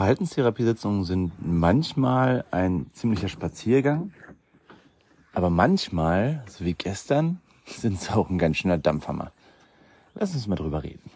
Verhaltenstherapiesitzungen 0.00 1.04
sind 1.04 1.32
manchmal 1.40 2.46
ein 2.50 2.86
ziemlicher 2.94 3.28
Spaziergang, 3.28 4.14
aber 5.34 5.50
manchmal, 5.50 6.42
so 6.46 6.64
wie 6.64 6.72
gestern, 6.72 7.38
sind 7.66 8.00
es 8.00 8.10
auch 8.10 8.30
ein 8.30 8.38
ganz 8.38 8.56
schöner 8.56 8.78
Dampfhammer. 8.78 9.30
Lass 10.14 10.32
uns 10.32 10.46
mal 10.46 10.56
drüber 10.56 10.84
reden. 10.84 11.10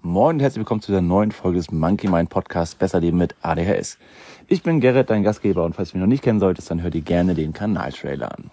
Moin 0.00 0.36
und 0.36 0.40
herzlich 0.40 0.60
willkommen 0.60 0.80
zu 0.80 0.92
der 0.92 1.02
neuen 1.02 1.30
Folge 1.30 1.58
des 1.58 1.70
Monkey 1.70 2.08
Mind 2.08 2.30
Podcasts 2.30 2.74
Besser 2.74 3.00
Leben 3.00 3.18
mit 3.18 3.34
ADHS. 3.42 3.98
Ich 4.48 4.62
bin 4.62 4.80
Gerrit, 4.80 5.10
dein 5.10 5.22
Gastgeber 5.22 5.66
und 5.66 5.76
falls 5.76 5.90
du 5.90 5.98
mich 5.98 6.00
noch 6.00 6.08
nicht 6.08 6.24
kennen 6.24 6.40
solltest, 6.40 6.70
dann 6.70 6.80
hör 6.82 6.88
dir 6.88 7.02
gerne 7.02 7.34
den 7.34 7.52
Kanaltrailer 7.52 8.32
an. 8.32 8.50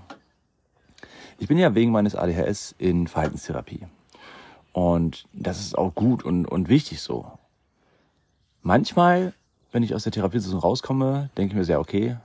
Ich 1.40 1.48
bin 1.48 1.58
ja 1.58 1.74
wegen 1.74 1.94
meines 1.94 2.18
ADHS 2.18 2.76
in 2.80 3.08
Verhaltenstherapie. 3.08 3.88
Und 4.74 5.24
das 5.32 5.62
ist 5.62 5.78
auch 5.78 5.96
gut 5.96 6.22
und, 6.26 6.48
und 6.48 6.68
wichtig 6.68 7.00
so. 7.00 7.32
Manchmal 8.62 9.34
wenn 9.74 9.84
ich 9.84 9.96
aus 9.96 10.04
der 10.04 10.12
Therapiesitzung 10.12 10.60
rauskomme, 10.60 11.30
denke 11.36 11.54
ich 11.54 11.58
mir 11.58 11.66
sehr, 11.66 11.80
okay, 11.80 12.16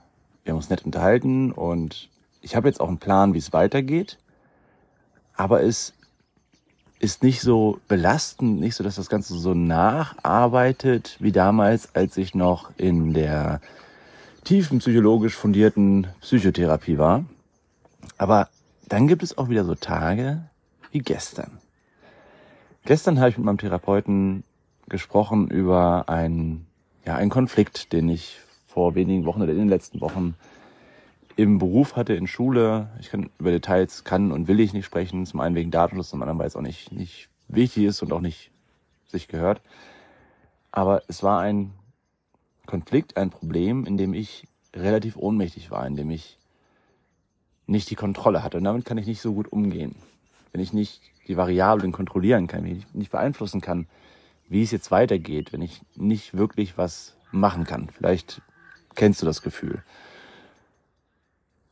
wir 0.43 0.51
haben 0.51 0.57
uns 0.57 0.69
nett 0.69 0.85
unterhalten 0.85 1.51
und 1.51 2.07
ich 2.41 2.55
habe 2.55 2.67
jetzt 2.67 2.79
auch 2.79 2.87
einen 2.87 2.99
Plan, 2.99 3.33
wie 3.33 3.39
es 3.39 3.51
weitergeht. 3.51 4.19
Aber 5.35 5.63
es 5.63 5.93
ist 6.99 7.23
nicht 7.23 7.41
so 7.41 7.79
belastend, 7.87 8.59
nicht 8.59 8.75
so, 8.75 8.83
dass 8.83 8.95
das 8.95 9.09
Ganze 9.09 9.33
so 9.33 9.55
nacharbeitet 9.55 11.17
wie 11.19 11.31
damals, 11.31 11.95
als 11.95 12.17
ich 12.17 12.35
noch 12.35 12.71
in 12.77 13.13
der 13.13 13.61
tiefen 14.43 14.77
psychologisch 14.77 15.35
fundierten 15.35 16.07
Psychotherapie 16.21 16.99
war. 16.99 17.25
Aber 18.17 18.49
dann 18.89 19.07
gibt 19.07 19.23
es 19.23 19.37
auch 19.37 19.49
wieder 19.49 19.65
so 19.65 19.73
Tage 19.73 20.43
wie 20.91 20.99
gestern. 20.99 21.57
Gestern 22.85 23.19
habe 23.19 23.29
ich 23.29 23.37
mit 23.37 23.45
meinem 23.45 23.57
Therapeuten 23.57 24.43
gesprochen 24.87 25.47
über 25.49 26.09
ein 26.09 26.65
ja, 27.09 27.15
ein 27.15 27.31
Konflikt, 27.31 27.91
den 27.91 28.07
ich 28.07 28.39
vor 28.67 28.93
wenigen 28.93 29.25
Wochen 29.25 29.41
oder 29.41 29.51
in 29.51 29.57
den 29.57 29.67
letzten 29.67 29.99
Wochen 29.99 30.35
im 31.37 31.57
Beruf 31.57 31.95
hatte, 31.95 32.13
in 32.13 32.27
Schule. 32.27 32.91
Ich 32.99 33.09
kann 33.09 33.31
über 33.39 33.49
Details 33.49 34.03
kann 34.03 34.31
und 34.31 34.47
will 34.47 34.59
ich 34.59 34.73
nicht 34.73 34.85
sprechen. 34.85 35.25
Zum 35.25 35.39
einen 35.39 35.55
wegen 35.55 35.71
Datenschutz, 35.71 36.09
zum 36.11 36.21
anderen, 36.21 36.37
weil 36.37 36.45
es 36.45 36.55
auch 36.55 36.61
nicht, 36.61 36.91
nicht 36.91 37.29
wichtig 37.47 37.85
ist 37.85 38.03
und 38.03 38.13
auch 38.13 38.21
nicht 38.21 38.51
sich 39.07 39.27
gehört. 39.27 39.59
Aber 40.71 41.01
es 41.07 41.23
war 41.23 41.39
ein 41.39 41.71
Konflikt, 42.67 43.17
ein 43.17 43.31
Problem, 43.31 43.87
in 43.87 43.97
dem 43.97 44.13
ich 44.13 44.47
relativ 44.75 45.17
ohnmächtig 45.17 45.71
war, 45.71 45.87
in 45.87 45.95
dem 45.95 46.11
ich 46.11 46.37
nicht 47.65 47.89
die 47.89 47.95
Kontrolle 47.95 48.43
hatte. 48.43 48.57
Und 48.57 48.65
damit 48.65 48.85
kann 48.85 48.99
ich 48.99 49.07
nicht 49.07 49.21
so 49.21 49.33
gut 49.33 49.51
umgehen. 49.51 49.95
Wenn 50.51 50.61
ich 50.61 50.73
nicht 50.73 51.01
die 51.27 51.37
Variablen 51.37 51.91
kontrollieren 51.91 52.45
kann, 52.45 52.65
wenn 52.65 52.77
ich 52.77 52.93
nicht 52.93 53.09
beeinflussen 53.09 53.61
kann, 53.61 53.87
wie 54.49 54.63
es 54.63 54.71
jetzt 54.71 54.91
weitergeht, 54.91 55.53
wenn 55.53 55.61
ich 55.61 55.81
nicht 55.95 56.35
wirklich 56.35 56.77
was 56.77 57.15
machen 57.31 57.63
kann. 57.63 57.89
Vielleicht 57.95 58.41
kennst 58.95 59.21
du 59.21 59.25
das 59.25 59.41
Gefühl. 59.41 59.83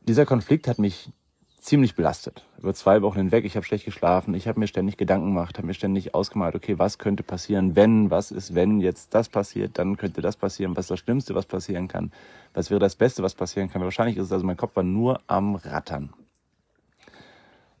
Dieser 0.00 0.24
Konflikt 0.24 0.68
hat 0.68 0.78
mich 0.78 1.12
ziemlich 1.60 1.96
belastet. 1.96 2.46
Über 2.58 2.72
zwei 2.72 3.02
Wochen 3.02 3.18
hinweg. 3.18 3.44
Ich 3.44 3.56
habe 3.56 3.66
schlecht 3.66 3.84
geschlafen. 3.84 4.32
Ich 4.32 4.48
habe 4.48 4.58
mir 4.58 4.68
ständig 4.68 4.96
Gedanken 4.96 5.26
gemacht, 5.26 5.58
habe 5.58 5.66
mir 5.66 5.74
ständig 5.74 6.14
ausgemalt, 6.14 6.54
okay, 6.54 6.78
was 6.78 6.98
könnte 6.98 7.22
passieren, 7.22 7.76
wenn, 7.76 8.10
was 8.10 8.30
ist, 8.30 8.54
wenn 8.54 8.80
jetzt 8.80 9.14
das 9.14 9.28
passiert, 9.28 9.76
dann 9.78 9.96
könnte 9.96 10.22
das 10.22 10.36
passieren. 10.36 10.76
Was 10.76 10.86
ist 10.86 10.90
das 10.92 11.00
Schlimmste, 11.00 11.34
was 11.34 11.46
passieren 11.46 11.88
kann? 11.88 12.12
Was 12.54 12.70
wäre 12.70 12.80
das 12.80 12.96
Beste, 12.96 13.22
was 13.22 13.34
passieren 13.34 13.68
kann? 13.70 13.82
Wahrscheinlich 13.82 14.16
ist 14.16 14.26
es 14.26 14.32
also, 14.32 14.46
mein 14.46 14.56
Kopf 14.56 14.76
war 14.76 14.82
nur 14.82 15.20
am 15.26 15.56
Rattern. 15.56 16.14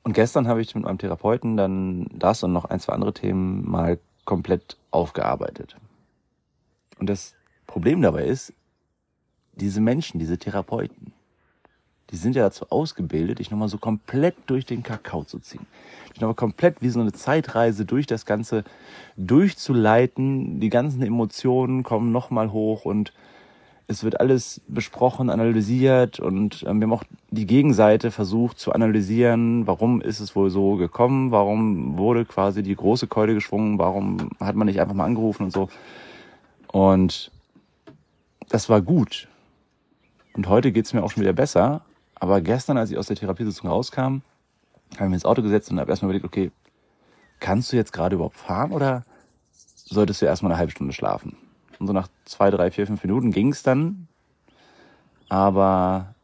Und 0.02 0.12
gestern 0.12 0.48
habe 0.48 0.60
ich 0.60 0.74
mit 0.74 0.84
meinem 0.84 0.98
Therapeuten 0.98 1.56
dann 1.56 2.06
das 2.12 2.42
und 2.42 2.52
noch 2.52 2.64
ein, 2.64 2.80
zwei 2.80 2.94
andere 2.94 3.12
Themen 3.12 3.68
mal 3.68 3.98
komplett 4.28 4.76
aufgearbeitet. 4.90 5.74
Und 6.98 7.08
das 7.08 7.34
Problem 7.66 8.02
dabei 8.02 8.26
ist, 8.26 8.52
diese 9.54 9.80
Menschen, 9.80 10.20
diese 10.20 10.36
Therapeuten, 10.36 11.14
die 12.10 12.16
sind 12.16 12.36
ja 12.36 12.42
dazu 12.42 12.66
ausgebildet, 12.68 13.38
dich 13.38 13.50
nochmal 13.50 13.70
so 13.70 13.78
komplett 13.78 14.34
durch 14.46 14.66
den 14.66 14.82
Kakao 14.82 15.24
zu 15.24 15.38
ziehen. 15.38 15.66
Dich 16.10 16.20
nochmal 16.20 16.34
komplett 16.34 16.82
wie 16.82 16.90
so 16.90 17.00
eine 17.00 17.12
Zeitreise 17.12 17.86
durch 17.86 18.06
das 18.06 18.26
Ganze 18.26 18.64
durchzuleiten. 19.16 20.60
Die 20.60 20.68
ganzen 20.68 21.02
Emotionen 21.02 21.82
kommen 21.82 22.12
nochmal 22.12 22.52
hoch 22.52 22.84
und 22.84 23.14
es 23.90 24.04
wird 24.04 24.20
alles 24.20 24.60
besprochen, 24.68 25.30
analysiert 25.30 26.20
und 26.20 26.62
ähm, 26.68 26.78
wir 26.78 26.86
haben 26.86 26.92
auch 26.92 27.04
die 27.30 27.46
Gegenseite 27.46 28.10
versucht 28.10 28.58
zu 28.58 28.72
analysieren, 28.72 29.66
warum 29.66 30.02
ist 30.02 30.20
es 30.20 30.36
wohl 30.36 30.50
so 30.50 30.76
gekommen, 30.76 31.30
warum 31.30 31.96
wurde 31.96 32.26
quasi 32.26 32.62
die 32.62 32.76
große 32.76 33.06
Keule 33.06 33.32
geschwungen, 33.32 33.78
warum 33.78 34.30
hat 34.40 34.56
man 34.56 34.66
nicht 34.66 34.80
einfach 34.80 34.94
mal 34.94 35.06
angerufen 35.06 35.44
und 35.44 35.52
so. 35.52 35.70
Und 36.70 37.32
das 38.50 38.68
war 38.68 38.82
gut. 38.82 39.26
Und 40.34 40.48
heute 40.48 40.70
geht's 40.70 40.92
mir 40.92 41.02
auch 41.02 41.10
schon 41.10 41.22
wieder 41.22 41.32
besser. 41.32 41.80
Aber 42.14 42.42
gestern, 42.42 42.76
als 42.76 42.90
ich 42.90 42.98
aus 42.98 43.06
der 43.06 43.16
Therapiesitzung 43.16 43.70
rauskam, 43.70 44.20
habe 44.96 45.04
ich 45.04 45.08
mir 45.08 45.14
ins 45.14 45.24
Auto 45.24 45.40
gesetzt 45.40 45.70
und 45.70 45.80
habe 45.80 45.90
erstmal 45.90 46.10
überlegt, 46.10 46.26
okay, 46.26 46.50
kannst 47.40 47.72
du 47.72 47.76
jetzt 47.76 47.94
gerade 47.94 48.16
überhaupt 48.16 48.36
fahren 48.36 48.72
oder 48.72 49.04
solltest 49.50 50.20
du 50.20 50.26
erstmal 50.26 50.52
eine 50.52 50.58
halbe 50.58 50.72
Stunde 50.72 50.92
schlafen? 50.92 51.36
Und 51.78 51.86
so 51.86 51.92
nach 51.92 52.08
zwei, 52.24 52.50
drei, 52.50 52.70
vier, 52.70 52.86
fünf 52.86 53.02
Minuten 53.02 53.30
ging 53.30 53.52
es 53.52 53.62
dann. 53.62 54.08
Aber 55.28 56.14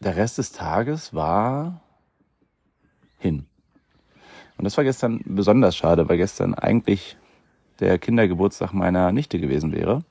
der 0.00 0.16
Rest 0.16 0.38
des 0.38 0.52
Tages 0.52 1.14
war 1.14 1.80
hin. 3.18 3.46
Und 4.58 4.64
das 4.64 4.76
war 4.76 4.84
gestern 4.84 5.20
besonders 5.24 5.76
schade, 5.76 6.08
weil 6.08 6.16
gestern 6.16 6.54
eigentlich 6.54 7.16
der 7.80 7.98
Kindergeburtstag 7.98 8.72
meiner 8.72 9.12
Nichte 9.12 9.38
gewesen 9.38 9.72
wäre, 9.72 10.04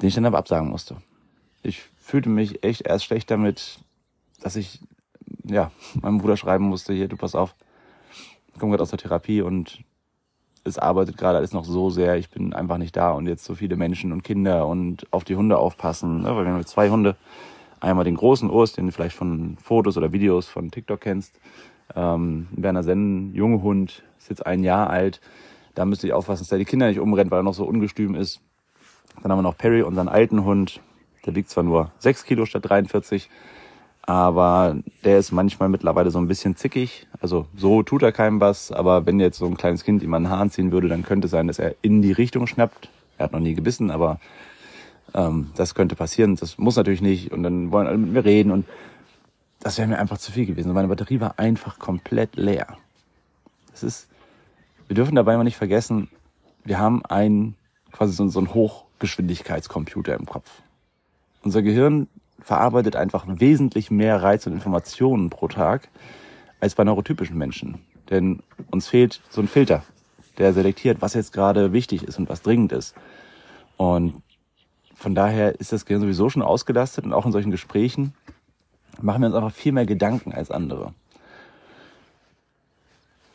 den 0.00 0.08
ich 0.08 0.14
dann 0.14 0.26
aber 0.26 0.38
absagen 0.38 0.68
musste. 0.68 0.96
Ich 1.62 1.82
fühlte 1.98 2.28
mich 2.28 2.62
echt 2.64 2.82
erst 2.82 3.04
schlecht 3.04 3.30
damit, 3.30 3.80
dass 4.40 4.56
ich 4.56 4.80
ja 5.44 5.70
meinem 6.00 6.18
Bruder 6.18 6.36
schreiben 6.36 6.64
musste, 6.64 6.92
hier, 6.92 7.08
du 7.08 7.16
pass 7.16 7.34
auf, 7.34 7.54
ich 8.52 8.60
komme 8.60 8.72
gerade 8.72 8.82
aus 8.82 8.90
der 8.90 8.98
Therapie 8.98 9.42
und 9.42 9.82
es 10.64 10.78
arbeitet 10.78 11.18
gerade 11.18 11.38
alles 11.38 11.52
noch 11.52 11.64
so 11.64 11.90
sehr, 11.90 12.16
ich 12.16 12.30
bin 12.30 12.54
einfach 12.54 12.78
nicht 12.78 12.96
da 12.96 13.12
und 13.12 13.26
jetzt 13.26 13.44
so 13.44 13.54
viele 13.54 13.76
Menschen 13.76 14.12
und 14.12 14.24
Kinder 14.24 14.66
und 14.66 15.06
auf 15.12 15.24
die 15.24 15.36
Hunde 15.36 15.58
aufpassen, 15.58 16.22
ne? 16.22 16.34
weil 16.34 16.46
wir 16.46 16.52
haben 16.52 16.66
zwei 16.66 16.90
Hunde. 16.90 17.16
Einmal 17.80 18.06
den 18.06 18.16
großen 18.16 18.48
Urs, 18.48 18.72
den 18.72 18.86
du 18.86 18.92
vielleicht 18.92 19.14
von 19.14 19.58
Fotos 19.62 19.98
oder 19.98 20.10
Videos 20.10 20.48
von 20.48 20.70
TikTok 20.70 21.02
kennst. 21.02 21.38
Ähm, 21.94 22.48
Berner 22.52 22.82
Sennen, 22.82 23.34
junge 23.34 23.60
Hund, 23.60 24.02
ist 24.18 24.30
jetzt 24.30 24.46
ein 24.46 24.64
Jahr 24.64 24.88
alt. 24.88 25.20
Da 25.74 25.84
müsste 25.84 26.06
ich 26.06 26.14
aufpassen, 26.14 26.42
dass 26.42 26.48
der 26.48 26.58
die 26.58 26.64
Kinder 26.64 26.88
nicht 26.88 26.98
umrennt, 26.98 27.30
weil 27.30 27.40
er 27.40 27.42
noch 27.42 27.52
so 27.52 27.66
ungestüm 27.66 28.14
ist. 28.14 28.40
Dann 29.22 29.30
haben 29.30 29.38
wir 29.38 29.42
noch 29.42 29.58
Perry, 29.58 29.82
unseren 29.82 30.08
alten 30.08 30.44
Hund. 30.44 30.80
Der 31.26 31.34
wiegt 31.34 31.50
zwar 31.50 31.62
nur 31.62 31.90
sechs 31.98 32.24
Kilo 32.24 32.46
statt 32.46 32.68
43, 32.68 33.28
aber 34.06 34.76
der 35.02 35.18
ist 35.18 35.32
manchmal 35.32 35.70
mittlerweile 35.70 36.10
so 36.10 36.18
ein 36.18 36.28
bisschen 36.28 36.56
zickig. 36.56 37.06
Also 37.20 37.46
so 37.56 37.82
tut 37.82 38.02
er 38.02 38.12
keinem 38.12 38.40
was, 38.40 38.70
aber 38.70 39.06
wenn 39.06 39.18
jetzt 39.18 39.38
so 39.38 39.46
ein 39.46 39.56
kleines 39.56 39.82
Kind 39.82 40.02
ihm 40.02 40.12
den 40.12 40.28
Haaren 40.28 40.50
ziehen 40.50 40.72
würde, 40.72 40.88
dann 40.88 41.04
könnte 41.04 41.26
sein, 41.28 41.46
dass 41.46 41.58
er 41.58 41.74
in 41.80 42.02
die 42.02 42.12
Richtung 42.12 42.46
schnappt. 42.46 42.90
Er 43.16 43.24
hat 43.24 43.32
noch 43.32 43.40
nie 43.40 43.54
gebissen, 43.54 43.90
aber 43.90 44.20
ähm, 45.14 45.50
das 45.56 45.74
könnte 45.74 45.96
passieren. 45.96 46.36
Das 46.36 46.58
muss 46.58 46.76
natürlich 46.76 47.00
nicht. 47.00 47.32
Und 47.32 47.42
dann 47.42 47.72
wollen 47.72 47.86
alle 47.86 47.96
mit 47.96 48.12
mir 48.12 48.24
reden 48.24 48.50
und 48.50 48.66
das 49.60 49.78
wäre 49.78 49.88
mir 49.88 49.98
einfach 49.98 50.18
zu 50.18 50.32
viel 50.32 50.44
gewesen. 50.44 50.72
Meine 50.74 50.88
Batterie 50.88 51.20
war 51.20 51.38
einfach 51.38 51.78
komplett 51.78 52.36
leer. 52.36 52.76
Das 53.70 53.82
ist, 53.82 54.08
wir 54.86 54.94
dürfen 54.94 55.14
dabei 55.14 55.36
mal 55.38 55.44
nicht 55.44 55.56
vergessen, 55.56 56.08
wir 56.64 56.78
haben 56.78 57.04
einen 57.06 57.56
quasi 57.90 58.12
so, 58.12 58.28
so 58.28 58.38
einen 58.38 58.52
Hochgeschwindigkeitscomputer 58.52 60.14
im 60.14 60.26
Kopf. 60.26 60.50
Unser 61.42 61.62
Gehirn 61.62 62.08
verarbeitet 62.40 62.96
einfach 62.96 63.24
wesentlich 63.26 63.90
mehr 63.90 64.22
Reiz 64.22 64.46
und 64.46 64.52
Informationen 64.52 65.30
pro 65.30 65.48
Tag 65.48 65.88
als 66.60 66.74
bei 66.74 66.84
neurotypischen 66.84 67.38
Menschen. 67.38 67.80
Denn 68.10 68.42
uns 68.70 68.88
fehlt 68.88 69.20
so 69.30 69.40
ein 69.40 69.48
Filter, 69.48 69.82
der 70.38 70.52
selektiert, 70.52 71.00
was 71.00 71.14
jetzt 71.14 71.32
gerade 71.32 71.72
wichtig 71.72 72.02
ist 72.02 72.18
und 72.18 72.28
was 72.28 72.42
dringend 72.42 72.72
ist. 72.72 72.94
Und 73.76 74.22
von 74.94 75.14
daher 75.14 75.58
ist 75.58 75.72
das 75.72 75.86
Gehirn 75.86 76.02
sowieso 76.02 76.28
schon 76.28 76.42
ausgelastet 76.42 77.04
und 77.04 77.12
auch 77.12 77.26
in 77.26 77.32
solchen 77.32 77.50
Gesprächen 77.50 78.14
machen 79.00 79.22
wir 79.22 79.26
uns 79.26 79.36
einfach 79.36 79.52
viel 79.52 79.72
mehr 79.72 79.86
Gedanken 79.86 80.32
als 80.32 80.50
andere. 80.50 80.94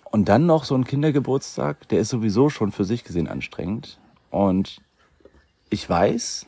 Und 0.06 0.30
dann 0.30 0.46
noch 0.46 0.64
so 0.64 0.76
ein 0.76 0.86
Kindergeburtstag, 0.86 1.88
der 1.90 2.00
ist 2.00 2.10
sowieso 2.10 2.50
schon 2.50 2.72
für 2.72 2.86
sich 2.86 3.04
gesehen 3.04 3.28
anstrengend. 3.28 4.00
Und 4.32 4.82
ich 5.70 5.88
weiß, 5.88 6.48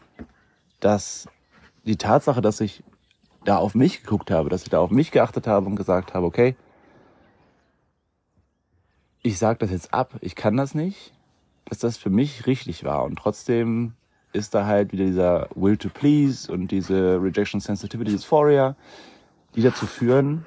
dass 0.79 1.27
die 1.85 1.97
Tatsache, 1.97 2.41
dass 2.41 2.61
ich 2.61 2.83
da 3.43 3.57
auf 3.57 3.75
mich 3.75 4.03
geguckt 4.03 4.31
habe, 4.31 4.49
dass 4.49 4.63
ich 4.63 4.69
da 4.69 4.79
auf 4.79 4.91
mich 4.91 5.11
geachtet 5.11 5.47
habe 5.47 5.65
und 5.65 5.75
gesagt 5.75 6.13
habe, 6.13 6.25
okay, 6.25 6.55
ich 9.23 9.37
sage 9.37 9.59
das 9.59 9.71
jetzt 9.71 9.93
ab, 9.93 10.15
ich 10.21 10.35
kann 10.35 10.57
das 10.57 10.75
nicht, 10.75 11.13
dass 11.65 11.79
das 11.79 11.97
für 11.97 12.09
mich 12.09 12.47
richtig 12.47 12.83
war. 12.83 13.03
Und 13.03 13.17
trotzdem 13.17 13.93
ist 14.33 14.55
da 14.55 14.65
halt 14.65 14.91
wieder 14.91 15.05
dieser 15.05 15.49
Will 15.55 15.77
to 15.77 15.89
Please 15.89 16.51
und 16.51 16.69
diese 16.69 17.21
Rejection 17.21 17.59
Sensitivity 17.59 18.11
Dysphoria, 18.11 18.75
die 19.55 19.61
dazu 19.61 19.85
führen, 19.85 20.45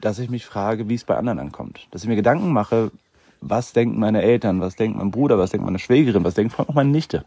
dass 0.00 0.18
ich 0.18 0.30
mich 0.30 0.46
frage, 0.46 0.88
wie 0.88 0.94
es 0.94 1.04
bei 1.04 1.16
anderen 1.16 1.38
ankommt. 1.38 1.88
Dass 1.90 2.02
ich 2.02 2.08
mir 2.08 2.16
Gedanken 2.16 2.52
mache, 2.52 2.90
was 3.40 3.72
denken 3.72 3.98
meine 3.98 4.22
Eltern, 4.22 4.60
was 4.60 4.76
denkt 4.76 4.98
mein 4.98 5.10
Bruder, 5.10 5.38
was 5.38 5.50
denkt 5.50 5.66
meine 5.66 5.78
Schwägerin, 5.78 6.24
was 6.24 6.34
denkt 6.34 6.52
vor 6.52 6.64
allem 6.64 6.70
auch 6.70 6.74
meine 6.74 6.90
Nichte. 6.90 7.24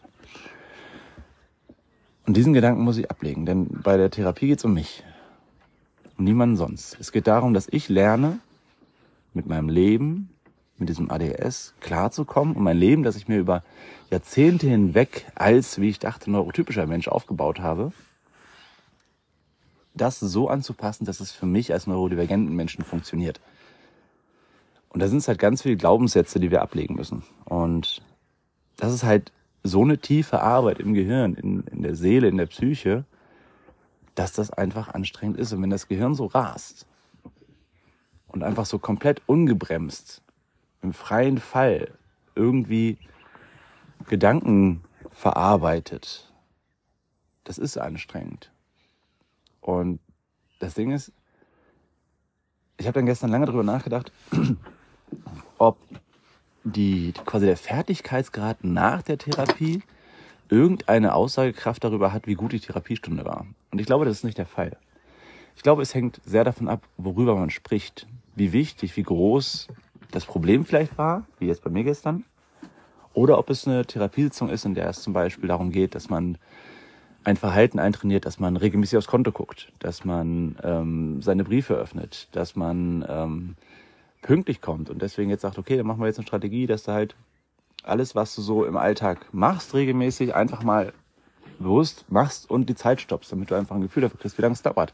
Und 2.29 2.37
diesen 2.37 2.53
Gedanken 2.53 2.83
muss 2.83 2.99
ich 2.99 3.09
ablegen, 3.09 3.47
denn 3.47 3.81
bei 3.81 3.97
der 3.97 4.11
Therapie 4.11 4.45
geht 4.45 4.59
es 4.59 4.63
um 4.63 4.75
mich. 4.75 5.03
Um 6.15 6.25
niemanden 6.25 6.57
sonst. 6.57 6.95
Es 6.99 7.11
geht 7.11 7.25
darum, 7.25 7.55
dass 7.55 7.67
ich 7.71 7.89
lerne, 7.89 8.37
mit 9.33 9.47
meinem 9.47 9.67
Leben, 9.67 10.29
mit 10.77 10.89
diesem 10.89 11.09
ADS 11.09 11.73
klarzukommen 11.79 12.55
und 12.55 12.61
mein 12.61 12.77
Leben, 12.77 13.01
das 13.01 13.15
ich 13.15 13.27
mir 13.27 13.39
über 13.39 13.63
Jahrzehnte 14.11 14.67
hinweg 14.67 15.25
als, 15.33 15.81
wie 15.81 15.89
ich 15.89 15.97
dachte, 15.97 16.29
neurotypischer 16.29 16.85
Mensch 16.85 17.07
aufgebaut 17.07 17.61
habe, 17.61 17.93
das 19.95 20.19
so 20.19 20.49
anzupassen, 20.49 21.05
dass 21.05 21.21
es 21.21 21.31
für 21.31 21.47
mich 21.47 21.73
als 21.73 21.87
neurodivergenten 21.87 22.55
Menschen 22.55 22.83
funktioniert. 22.83 23.41
Und 24.89 25.01
da 25.01 25.07
sind 25.07 25.17
es 25.17 25.27
halt 25.27 25.39
ganz 25.39 25.63
viele 25.63 25.77
Glaubenssätze, 25.77 26.39
die 26.39 26.51
wir 26.51 26.61
ablegen 26.61 26.93
müssen. 26.93 27.23
Und 27.45 28.03
das 28.77 28.93
ist 28.93 29.03
halt 29.03 29.31
so 29.63 29.83
eine 29.83 29.97
tiefe 29.97 30.41
Arbeit 30.41 30.79
im 30.79 30.93
Gehirn, 30.93 31.35
in, 31.35 31.61
in 31.67 31.81
der 31.81 31.95
Seele, 31.95 32.27
in 32.27 32.37
der 32.37 32.45
Psyche, 32.45 33.05
dass 34.15 34.33
das 34.33 34.51
einfach 34.51 34.89
anstrengend 34.89 35.37
ist. 35.37 35.53
Und 35.53 35.61
wenn 35.61 35.69
das 35.69 35.87
Gehirn 35.87 36.15
so 36.15 36.25
rast 36.27 36.85
und 38.27 38.43
einfach 38.43 38.65
so 38.65 38.79
komplett 38.79 39.21
ungebremst, 39.27 40.21
im 40.81 40.93
freien 40.93 41.39
Fall 41.39 41.91
irgendwie 42.35 42.97
Gedanken 44.07 44.83
verarbeitet, 45.11 46.31
das 47.43 47.57
ist 47.57 47.77
anstrengend. 47.77 48.51
Und 49.61 49.99
das 50.59 50.73
Ding 50.73 50.91
ist, 50.91 51.11
ich 52.77 52.87
habe 52.87 52.93
dann 52.93 53.05
gestern 53.05 53.29
lange 53.29 53.45
darüber 53.45 53.63
nachgedacht, 53.63 54.11
ob 55.57 55.77
die 56.69 57.13
quasi 57.25 57.45
der 57.45 57.57
Fertigkeitsgrad 57.57 58.63
nach 58.63 59.01
der 59.01 59.17
Therapie 59.17 59.81
irgendeine 60.49 61.13
Aussagekraft 61.13 61.83
darüber 61.83 62.11
hat, 62.11 62.27
wie 62.27 62.33
gut 62.33 62.53
die 62.53 62.59
Therapiestunde 62.59 63.25
war. 63.25 63.45
Und 63.71 63.79
ich 63.79 63.85
glaube, 63.85 64.05
das 64.05 64.17
ist 64.17 64.23
nicht 64.23 64.37
der 64.37 64.45
Fall. 64.45 64.77
Ich 65.55 65.63
glaube, 65.63 65.81
es 65.81 65.93
hängt 65.93 66.21
sehr 66.25 66.43
davon 66.43 66.67
ab, 66.67 66.81
worüber 66.97 67.35
man 67.35 67.49
spricht, 67.49 68.07
wie 68.35 68.53
wichtig, 68.53 68.95
wie 68.97 69.03
groß 69.03 69.67
das 70.11 70.25
Problem 70.25 70.65
vielleicht 70.65 70.97
war, 70.97 71.25
wie 71.37 71.47
jetzt 71.47 71.63
bei 71.63 71.69
mir 71.69 71.83
gestern, 71.83 72.23
oder 73.13 73.37
ob 73.37 73.49
es 73.49 73.67
eine 73.67 73.85
Therapiesitzung 73.85 74.49
ist, 74.49 74.65
in 74.65 74.75
der 74.75 74.87
es 74.89 75.01
zum 75.01 75.13
Beispiel 75.13 75.49
darum 75.49 75.71
geht, 75.71 75.95
dass 75.95 76.09
man 76.09 76.37
ein 77.23 77.35
Verhalten 77.35 77.79
eintrainiert, 77.79 78.25
dass 78.25 78.39
man 78.39 78.55
regelmäßig 78.55 78.97
aufs 78.97 79.07
Konto 79.07 79.31
guckt, 79.31 79.71
dass 79.79 80.05
man 80.05 80.55
ähm, 80.63 81.21
seine 81.21 81.43
Briefe 81.43 81.73
öffnet, 81.73 82.29
dass 82.31 82.55
man 82.55 83.05
ähm, 83.07 83.55
pünktlich 84.21 84.61
kommt 84.61 84.89
und 84.89 85.01
deswegen 85.01 85.29
jetzt 85.29 85.41
sagt, 85.41 85.57
okay, 85.57 85.77
dann 85.77 85.87
machen 85.87 85.99
wir 86.01 86.07
jetzt 86.07 86.19
eine 86.19 86.27
Strategie, 86.27 86.67
dass 86.67 86.83
du 86.83 86.91
halt 86.91 87.15
alles, 87.83 88.15
was 88.15 88.35
du 88.35 88.41
so 88.41 88.65
im 88.65 88.77
Alltag 88.77 89.33
machst, 89.33 89.73
regelmäßig 89.73 90.35
einfach 90.35 90.63
mal 90.63 90.93
bewusst 91.59 92.05
machst 92.09 92.49
und 92.49 92.69
die 92.69 92.75
Zeit 92.75 93.01
stoppst, 93.01 93.31
damit 93.31 93.51
du 93.51 93.55
einfach 93.55 93.75
ein 93.75 93.81
Gefühl 93.81 94.01
dafür 94.01 94.19
kriegst, 94.19 94.37
wie 94.37 94.41
lange 94.41 94.53
es 94.53 94.61
dauert. 94.61 94.93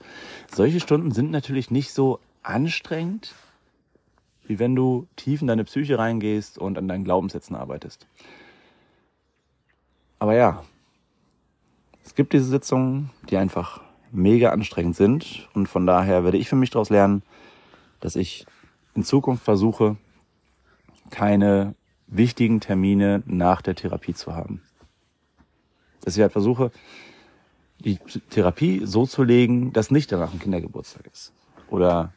Solche 0.52 0.80
Stunden 0.80 1.12
sind 1.12 1.32
natürlich 1.32 1.72
nicht 1.72 1.92
so 1.92 2.20
anstrengend, 2.44 3.34
wie 4.48 4.60
wenn 4.60 4.76
du 4.76 5.08
tief 5.16 5.42
in 5.42 5.48
deine 5.48 5.64
Psyche 5.64 5.98
reingehst 5.98 6.58
und 6.58 6.78
an 6.78 6.88
deinen 6.88 7.04
Glaubenssätzen 7.04 7.56
arbeitest. 7.56 8.08
Aber 10.20 10.36
ja, 10.36 10.64
es 12.04 12.16
gibt 12.16 12.34
diese 12.34 12.46
Sitzungen, 12.46 13.10
die 13.30 13.38
einfach 13.38 13.82
mega 14.12 14.50
anstrengend 14.50 14.96
sind 14.96 15.50
und 15.54 15.68
von 15.68 15.86
daher 15.86 16.24
werde 16.24 16.38
ich 16.38 16.48
für 16.48 16.56
mich 16.56 16.70
daraus 16.70 16.90
lernen, 16.90 17.22
dass 18.00 18.16
ich 18.16 18.46
in 18.96 19.04
Zukunft 19.04 19.44
versuche, 19.44 19.98
keine 21.12 21.76
wichtigen 22.08 22.60
Termine 22.60 23.22
nach 23.26 23.62
der 23.62 23.76
Therapie 23.76 24.14
zu 24.14 24.36
haben. 24.36 24.62
Dass 26.02 26.16
ich 26.16 26.22
halt 26.22 26.32
versuche, 26.32 26.72
die 27.80 27.98
Therapie 28.30 28.86
so 28.86 29.06
zu 29.06 29.24
legen, 29.24 29.74
dass 29.74 29.92
nicht 29.92 30.12
danach 30.12 30.34
ein 30.34 30.40
Kindergeburtstag 30.40 31.08
ist. 31.12 31.34
Oder 31.70 32.14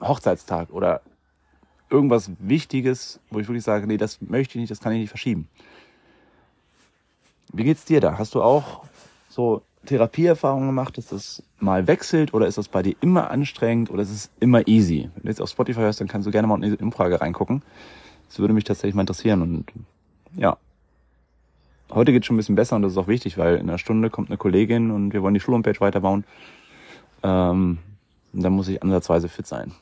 Hochzeitstag 0.00 0.70
oder 0.70 1.02
irgendwas 1.90 2.30
Wichtiges, 2.38 3.20
wo 3.30 3.38
ich 3.38 3.48
wirklich 3.48 3.64
sage, 3.64 3.86
nee, 3.86 3.96
das 3.96 4.20
möchte 4.20 4.52
ich 4.52 4.60
nicht, 4.60 4.70
das 4.70 4.80
kann 4.80 4.92
ich 4.92 5.00
nicht 5.00 5.10
verschieben. 5.10 5.48
Wie 7.52 7.64
geht's 7.64 7.84
dir 7.84 8.00
da? 8.00 8.18
Hast 8.18 8.34
du 8.34 8.42
auch 8.42 8.84
so 9.28 9.62
Therapieerfahrungen 9.86 10.68
gemacht, 10.68 10.98
dass 10.98 11.08
das 11.08 11.42
mal 11.58 11.86
wechselt 11.86 12.34
oder 12.34 12.46
ist 12.46 12.58
das 12.58 12.68
bei 12.68 12.82
dir 12.82 12.94
immer 13.00 13.30
anstrengend 13.30 13.90
oder 13.90 14.02
ist 14.02 14.10
es 14.10 14.30
immer 14.40 14.66
easy? 14.66 15.10
Wenn 15.14 15.22
du 15.22 15.28
jetzt 15.28 15.40
auf 15.40 15.50
Spotify 15.50 15.80
hörst, 15.80 16.00
dann 16.00 16.08
kannst 16.08 16.26
du 16.26 16.30
gerne 16.30 16.48
mal 16.48 16.56
in 16.56 16.62
diese 16.62 16.76
Umfrage 16.76 17.20
reingucken. 17.20 17.62
Das 18.28 18.38
würde 18.38 18.54
mich 18.54 18.64
tatsächlich 18.64 18.94
mal 18.94 19.02
interessieren 19.02 19.42
und 19.42 19.66
ja. 20.36 20.56
Heute 21.90 22.12
geht 22.12 22.22
es 22.22 22.26
schon 22.26 22.36
ein 22.36 22.38
bisschen 22.38 22.54
besser 22.54 22.76
und 22.76 22.82
das 22.82 22.92
ist 22.92 22.98
auch 22.98 23.08
wichtig, 23.08 23.38
weil 23.38 23.56
in 23.56 23.68
einer 23.68 23.78
Stunde 23.78 24.10
kommt 24.10 24.28
eine 24.28 24.36
Kollegin 24.36 24.90
und 24.90 25.14
wir 25.14 25.22
wollen 25.22 25.32
die 25.32 25.40
Schulhomepage 25.40 25.80
weiterbauen. 25.80 26.24
Ähm, 27.22 27.78
und 28.34 28.42
dann 28.42 28.52
muss 28.52 28.68
ich 28.68 28.82
ansatzweise 28.82 29.30
fit 29.30 29.46
sein. 29.46 29.72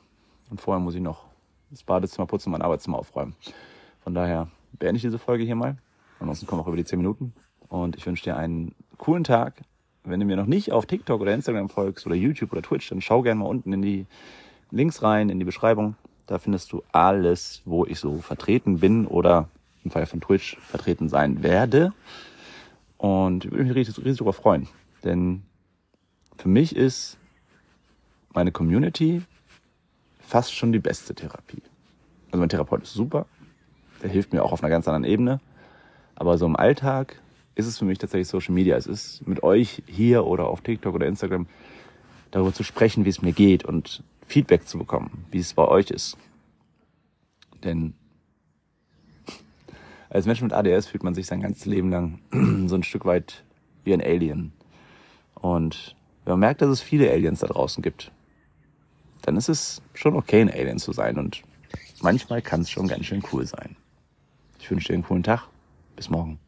Und 0.50 0.60
vorher 0.60 0.80
muss 0.80 0.94
ich 0.94 1.00
noch 1.00 1.24
das 1.70 1.82
Badezimmer 1.82 2.26
putzen 2.26 2.48
und 2.48 2.52
mein 2.52 2.62
Arbeitszimmer 2.62 2.98
aufräumen. 2.98 3.34
Von 4.04 4.14
daher 4.14 4.48
beende 4.78 4.96
ich 4.96 5.02
diese 5.02 5.18
Folge 5.18 5.42
hier 5.42 5.56
mal. 5.56 5.78
Ansonsten 6.20 6.46
kommen 6.46 6.60
wir 6.60 6.64
auch 6.64 6.68
über 6.68 6.76
die 6.76 6.84
10 6.84 6.98
Minuten. 6.98 7.34
Und 7.68 7.96
ich 7.96 8.06
wünsche 8.06 8.22
dir 8.22 8.36
einen 8.36 8.74
coolen 8.98 9.24
Tag, 9.24 9.62
wenn 10.06 10.20
du 10.20 10.26
mir 10.26 10.36
noch 10.36 10.46
nicht 10.46 10.72
auf 10.72 10.86
TikTok 10.86 11.20
oder 11.20 11.34
Instagram 11.34 11.68
folgst 11.68 12.06
oder 12.06 12.14
YouTube 12.14 12.52
oder 12.52 12.62
Twitch, 12.62 12.88
dann 12.88 13.00
schau 13.00 13.22
gerne 13.22 13.40
mal 13.40 13.46
unten 13.46 13.72
in 13.72 13.82
die 13.82 14.06
Links 14.70 15.02
rein, 15.02 15.28
in 15.28 15.38
die 15.38 15.44
Beschreibung. 15.44 15.96
Da 16.26 16.38
findest 16.38 16.72
du 16.72 16.82
alles, 16.92 17.62
wo 17.64 17.84
ich 17.84 18.00
so 18.00 18.18
vertreten 18.18 18.80
bin 18.80 19.06
oder 19.06 19.48
im 19.84 19.90
Fall 19.90 20.06
von 20.06 20.20
Twitch 20.20 20.56
vertreten 20.58 21.08
sein 21.08 21.42
werde. 21.42 21.92
Und 22.98 23.44
ich 23.44 23.50
würde 23.50 23.64
mich 23.64 23.74
riesig, 23.74 23.98
riesig 23.98 24.18
darüber 24.18 24.32
freuen. 24.32 24.68
Denn 25.04 25.42
für 26.38 26.48
mich 26.48 26.74
ist 26.74 27.18
meine 28.32 28.52
Community 28.52 29.22
fast 30.18 30.54
schon 30.54 30.72
die 30.72 30.78
beste 30.78 31.14
Therapie. 31.14 31.62
Also 32.30 32.38
mein 32.38 32.48
Therapeut 32.48 32.82
ist 32.82 32.94
super. 32.94 33.26
Der 34.02 34.10
hilft 34.10 34.32
mir 34.32 34.42
auch 34.42 34.52
auf 34.52 34.62
einer 34.62 34.70
ganz 34.70 34.88
anderen 34.88 35.04
Ebene. 35.04 35.40
Aber 36.16 36.38
so 36.38 36.46
im 36.46 36.56
Alltag 36.56 37.20
ist 37.56 37.66
es 37.66 37.78
für 37.78 37.86
mich 37.86 37.98
tatsächlich 37.98 38.28
Social 38.28 38.54
Media. 38.54 38.76
Es 38.76 38.86
ist 38.86 39.26
mit 39.26 39.42
euch 39.42 39.82
hier 39.86 40.24
oder 40.26 40.46
auf 40.46 40.60
TikTok 40.60 40.94
oder 40.94 41.06
Instagram 41.06 41.46
darüber 42.30 42.52
zu 42.52 42.62
sprechen, 42.62 43.04
wie 43.04 43.08
es 43.08 43.22
mir 43.22 43.32
geht 43.32 43.64
und 43.64 44.04
Feedback 44.26 44.68
zu 44.68 44.78
bekommen, 44.78 45.24
wie 45.30 45.38
es 45.38 45.54
bei 45.54 45.66
euch 45.66 45.90
ist. 45.90 46.18
Denn 47.64 47.94
als 50.10 50.26
Mensch 50.26 50.42
mit 50.42 50.52
ADS 50.52 50.86
fühlt 50.86 51.02
man 51.02 51.14
sich 51.14 51.26
sein 51.26 51.40
ganzes 51.40 51.64
Leben 51.64 51.90
lang 51.90 52.18
so 52.68 52.74
ein 52.74 52.82
Stück 52.82 53.06
weit 53.06 53.42
wie 53.84 53.94
ein 53.94 54.02
Alien. 54.02 54.52
Und 55.34 55.96
wenn 56.24 56.32
man 56.32 56.40
merkt, 56.40 56.60
dass 56.60 56.68
es 56.68 56.82
viele 56.82 57.10
Aliens 57.10 57.40
da 57.40 57.46
draußen 57.46 57.82
gibt, 57.82 58.12
dann 59.22 59.36
ist 59.36 59.48
es 59.48 59.80
schon 59.94 60.14
okay, 60.14 60.42
ein 60.42 60.50
Alien 60.50 60.78
zu 60.78 60.92
sein. 60.92 61.16
Und 61.16 61.42
manchmal 62.02 62.42
kann 62.42 62.60
es 62.60 62.70
schon 62.70 62.86
ganz 62.86 63.06
schön 63.06 63.22
cool 63.32 63.46
sein. 63.46 63.76
Ich 64.60 64.70
wünsche 64.70 64.88
dir 64.88 64.94
einen 64.94 65.04
coolen 65.04 65.22
Tag. 65.22 65.48
Bis 65.94 66.10
morgen. 66.10 66.38